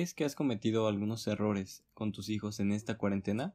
[0.00, 3.54] ¿crees que has cometido algunos errores con tus hijos en esta cuarentena?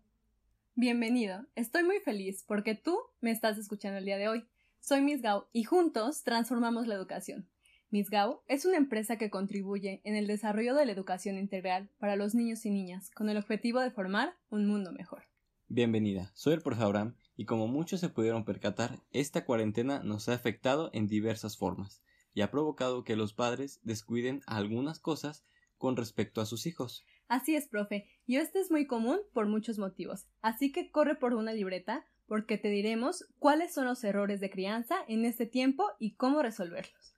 [0.75, 4.46] Bienvenido, estoy muy feliz porque tú me estás escuchando el día de hoy.
[4.79, 7.47] Soy Miss Gao y juntos transformamos la educación.
[7.89, 12.16] Miss Gao es una empresa que contribuye en el desarrollo de la educación integral para
[12.16, 15.23] los niños y niñas con el objetivo de formar un mundo mejor.
[15.68, 20.36] Bienvenida, soy el Profe Abraham y como muchos se pudieron percatar, esta cuarentena nos ha
[20.36, 22.04] afectado en diversas formas
[22.36, 25.43] y ha provocado que los padres descuiden algunas cosas
[25.78, 27.06] con respecto a sus hijos.
[27.28, 31.33] Así es, profe, y esto es muy común por muchos motivos, así que corre por
[31.33, 36.16] una libreta porque te diremos cuáles son los errores de crianza en este tiempo y
[36.16, 37.16] cómo resolverlos.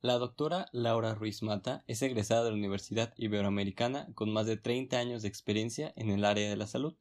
[0.00, 4.96] La doctora Laura Ruiz Mata es egresada de la Universidad Iberoamericana con más de 30
[4.96, 6.94] años de experiencia en el área de la salud,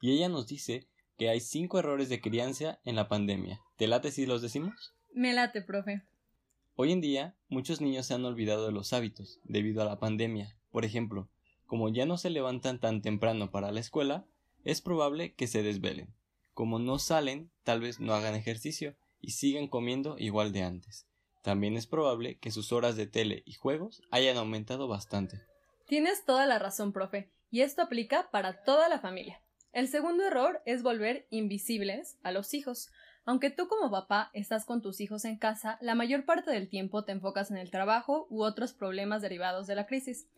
[0.00, 3.60] y ella nos dice que hay cinco errores de crianza en la pandemia.
[3.76, 4.94] ¿Te late si los decimos?
[5.12, 6.02] Me late, profe.
[6.76, 10.56] Hoy en día, muchos niños se han olvidado de los hábitos debido a la pandemia.
[10.72, 11.28] Por ejemplo,
[11.66, 14.26] como ya no se levantan tan temprano para la escuela,
[14.64, 16.12] es probable que se desvelen.
[16.52, 21.06] Como no salen, tal vez no hagan ejercicio y sigan comiendo igual de antes.
[21.42, 25.42] También es probable que sus horas de tele y juegos hayan aumentado bastante.
[25.86, 29.40] Tienes toda la razón, profe, y esto aplica para toda la familia.
[29.74, 32.92] El segundo error es volver invisibles a los hijos.
[33.24, 37.04] Aunque tú como papá estás con tus hijos en casa, la mayor parte del tiempo
[37.04, 40.28] te enfocas en el trabajo u otros problemas derivados de la crisis.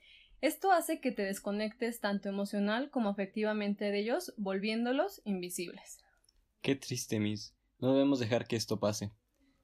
[0.41, 5.99] Esto hace que te desconectes tanto emocional como afectivamente de ellos, volviéndolos invisibles.
[6.63, 7.55] Qué triste, Miss.
[7.79, 9.13] No debemos dejar que esto pase.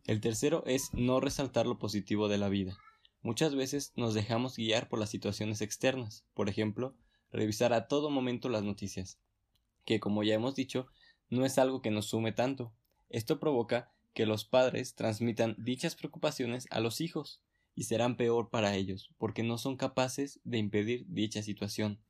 [0.04, 2.76] El tercero es no resaltar lo positivo de la vida.
[3.22, 6.94] Muchas veces nos dejamos guiar por las situaciones externas, por ejemplo,
[7.30, 9.18] revisar a todo momento las noticias,
[9.84, 10.86] que como ya hemos dicho,
[11.30, 12.72] no es algo que nos sume tanto.
[13.08, 17.42] Esto provoca que los padres transmitan dichas preocupaciones a los hijos,
[17.74, 22.00] y serán peor para ellos, porque no son capaces de impedir dicha situación.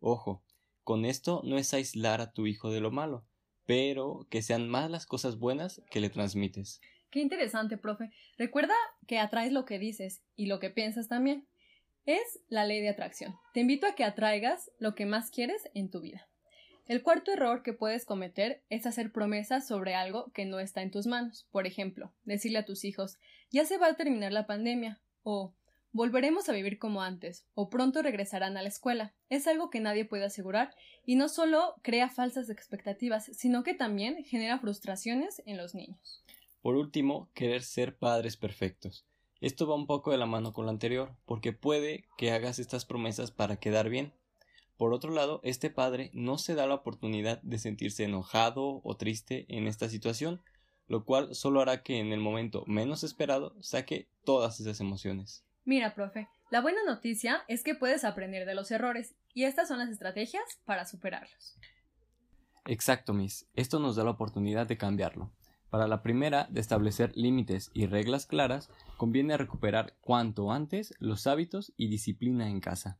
[0.00, 0.42] Ojo,
[0.84, 3.24] con esto no es aislar a tu hijo de lo malo,
[3.64, 6.80] pero que sean más las cosas buenas que le transmites.
[7.10, 8.10] Qué interesante, profe.
[8.38, 8.74] Recuerda
[9.06, 11.46] que atraes lo que dices y lo que piensas también.
[12.04, 13.36] Es la ley de atracción.
[13.54, 16.28] Te invito a que atraigas lo que más quieres en tu vida.
[16.86, 20.90] El cuarto error que puedes cometer es hacer promesas sobre algo que no está en
[20.90, 21.46] tus manos.
[21.52, 23.18] Por ejemplo, decirle a tus hijos
[23.50, 25.54] ya se va a terminar la pandemia o
[25.92, 29.14] volveremos a vivir como antes o pronto regresarán a la escuela.
[29.28, 30.74] Es algo que nadie puede asegurar
[31.06, 36.24] y no solo crea falsas expectativas, sino que también genera frustraciones en los niños.
[36.62, 39.04] Por último, querer ser padres perfectos.
[39.40, 42.84] Esto va un poco de la mano con lo anterior, porque puede que hagas estas
[42.84, 44.12] promesas para quedar bien.
[44.82, 49.46] Por otro lado, este padre no se da la oportunidad de sentirse enojado o triste
[49.48, 50.42] en esta situación,
[50.88, 55.44] lo cual solo hará que en el momento menos esperado saque todas esas emociones.
[55.64, 59.78] Mira, profe, la buena noticia es que puedes aprender de los errores, y estas son
[59.78, 61.56] las estrategias para superarlos.
[62.66, 63.46] Exacto, Miss.
[63.54, 65.30] Esto nos da la oportunidad de cambiarlo.
[65.70, 71.72] Para la primera, de establecer límites y reglas claras, conviene recuperar cuanto antes los hábitos
[71.76, 72.98] y disciplina en casa.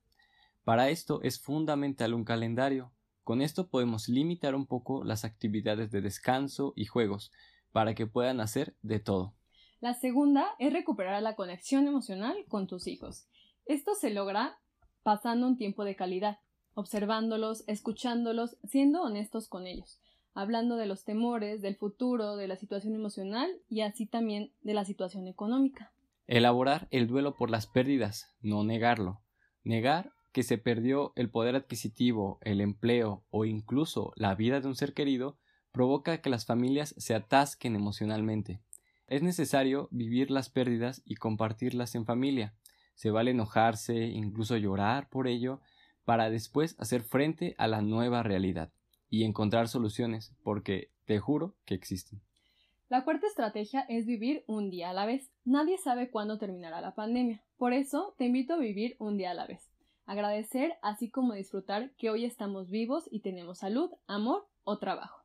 [0.65, 2.93] Para esto es fundamental un calendario.
[3.25, 7.33] Con esto podemos limitar un poco las actividades de descanso y juegos,
[7.73, 9.35] para que puedan hacer de todo.
[9.81, 13.27] La segunda es recuperar la conexión emocional con tus hijos.
[13.67, 14.59] Esto se logra
[15.03, 16.39] pasando un tiempo de calidad,
[16.75, 20.01] observándolos, escuchándolos, siendo honestos con ellos
[20.35, 24.85] hablando de los temores, del futuro, de la situación emocional y así también de la
[24.85, 25.93] situación económica.
[26.27, 29.21] Elaborar el duelo por las pérdidas, no negarlo.
[29.65, 34.75] Negar que se perdió el poder adquisitivo, el empleo o incluso la vida de un
[34.75, 35.37] ser querido
[35.73, 38.61] provoca que las familias se atasquen emocionalmente.
[39.07, 42.55] Es necesario vivir las pérdidas y compartirlas en familia.
[42.95, 45.61] Se vale enojarse, incluso llorar por ello,
[46.05, 48.73] para después hacer frente a la nueva realidad
[49.09, 52.21] y encontrar soluciones, porque te juro que existen.
[52.89, 55.31] La cuarta estrategia es vivir un día a la vez.
[55.45, 57.43] Nadie sabe cuándo terminará la pandemia.
[57.57, 59.72] Por eso te invito a vivir un día a la vez.
[60.07, 65.23] Agradecer así como disfrutar que hoy estamos vivos y tenemos salud, amor o trabajo.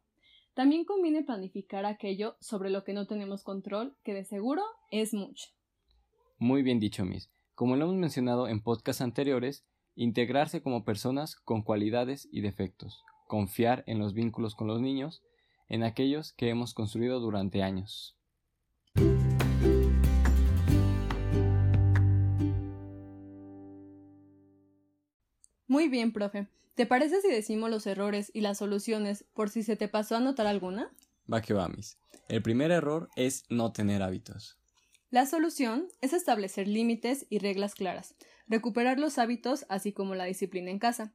[0.53, 5.45] También conviene planificar aquello sobre lo que no tenemos control, que de seguro es mucho.
[6.39, 7.29] Muy bien dicho, Miss.
[7.53, 9.65] Como lo hemos mencionado en podcasts anteriores,
[9.95, 15.21] integrarse como personas con cualidades y defectos, confiar en los vínculos con los niños,
[15.69, 18.16] en aquellos que hemos construido durante años.
[25.67, 26.47] Muy bien, profe.
[26.75, 30.21] ¿Te parece si decimos los errores y las soluciones por si se te pasó a
[30.21, 30.91] notar alguna?
[31.31, 31.97] Va que va, mis.
[32.29, 34.57] El primer error es no tener hábitos.
[35.09, 38.15] La solución es establecer límites y reglas claras,
[38.47, 41.13] recuperar los hábitos así como la disciplina en casa.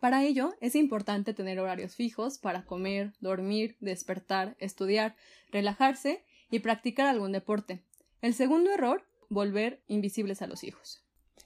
[0.00, 5.14] Para ello es importante tener horarios fijos para comer, dormir, despertar, estudiar,
[5.50, 7.82] relajarse y practicar algún deporte.
[8.22, 11.03] El segundo error, volver invisibles a los hijos.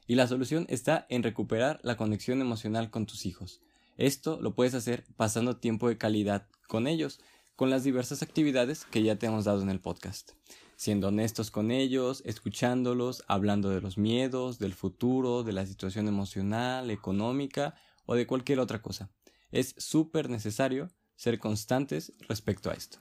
[0.08, 3.60] Y la solución está en recuperar la conexión emocional con tus hijos.
[3.98, 7.20] Esto lo puedes hacer pasando tiempo de calidad con ellos,
[7.56, 10.32] con las diversas actividades que ya te hemos dado en el podcast.
[10.76, 16.90] Siendo honestos con ellos, escuchándolos, hablando de los miedos, del futuro, de la situación emocional,
[16.90, 17.74] económica
[18.06, 19.10] o de cualquier otra cosa.
[19.52, 22.98] Es súper necesario ser constantes respecto a esto.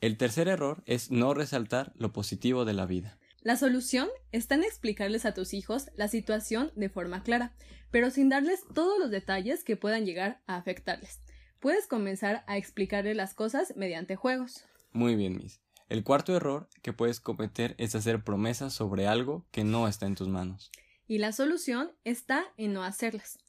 [0.00, 3.16] El tercer error es no resaltar lo positivo de la vida.
[3.44, 7.52] La solución está en explicarles a tus hijos la situación de forma clara,
[7.90, 11.20] pero sin darles todos los detalles que puedan llegar a afectarles.
[11.58, 14.64] Puedes comenzar a explicarles las cosas mediante juegos.
[14.92, 15.60] Muy bien, Miss.
[15.88, 20.14] El cuarto error que puedes cometer es hacer promesas sobre algo que no está en
[20.14, 20.70] tus manos.
[21.08, 23.40] Y la solución está en no hacerlas.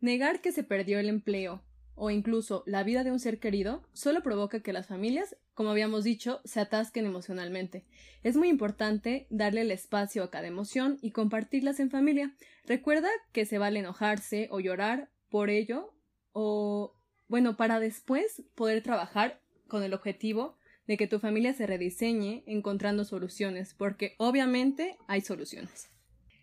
[0.00, 1.62] Negar que se perdió el empleo
[1.98, 6.04] o incluso la vida de un ser querido solo provoca que las familias, como habíamos
[6.04, 7.84] dicho, se atasquen emocionalmente.
[8.22, 12.34] Es muy importante darle el espacio a cada emoción y compartirlas en familia.
[12.64, 15.92] Recuerda que se vale enojarse o llorar por ello
[16.32, 16.94] o
[17.28, 20.56] bueno, para después poder trabajar con el objetivo
[20.86, 25.90] de que tu familia se rediseñe encontrando soluciones, porque obviamente hay soluciones.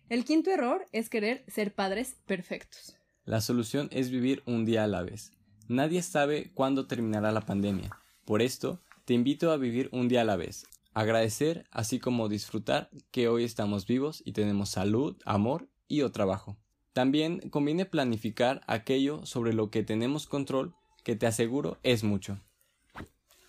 [0.08, 2.96] El quinto error es querer ser padres perfectos.
[3.24, 5.32] La solución es vivir un día a la vez.
[5.68, 7.90] Nadie sabe cuándo terminará la pandemia.
[8.24, 10.64] Por esto, te invito a vivir un día a la vez,
[10.94, 16.56] agradecer así como disfrutar que hoy estamos vivos y tenemos salud, amor y o trabajo.
[16.92, 22.40] También conviene planificar aquello sobre lo que tenemos control, que te aseguro es mucho.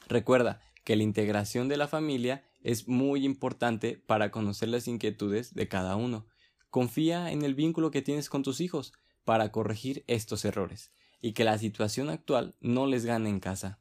[0.08, 5.68] Recuerda que la integración de la familia es muy importante para conocer las inquietudes de
[5.68, 6.26] cada uno.
[6.72, 8.92] Confía en el vínculo que tienes con tus hijos
[9.24, 10.92] para corregir estos errores
[11.22, 13.80] y que la situación actual no les gane en casa.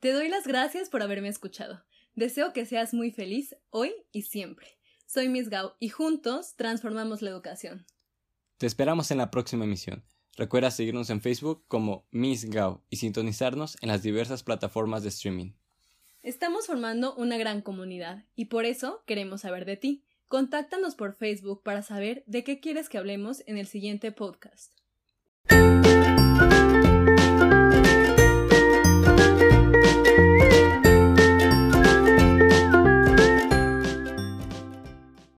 [0.00, 1.84] Te doy las gracias por haberme escuchado.
[2.14, 4.78] Deseo que seas muy feliz hoy y siempre.
[5.06, 7.86] Soy Miss Gao y juntos transformamos la educación.
[8.58, 10.04] Te esperamos en la próxima emisión.
[10.36, 15.52] Recuerda seguirnos en Facebook como Miss Gao y sintonizarnos en las diversas plataformas de streaming.
[16.22, 20.04] Estamos formando una gran comunidad y por eso queremos saber de ti.
[20.26, 24.77] Contáctanos por Facebook para saber de qué quieres que hablemos en el siguiente podcast.